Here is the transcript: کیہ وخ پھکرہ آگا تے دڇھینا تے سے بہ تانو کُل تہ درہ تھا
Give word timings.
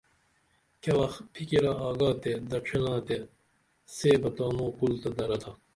کیہ 0.81 0.95
وخ 0.97 1.13
پھکرہ 1.33 1.71
آگا 1.87 2.09
تے 2.21 2.31
دڇھینا 2.49 2.95
تے 3.07 3.17
سے 3.95 4.09
بہ 4.21 4.29
تانو 4.35 4.67
کُل 4.77 4.93
تہ 5.01 5.09
درہ 5.17 5.37
تھا 5.41 5.51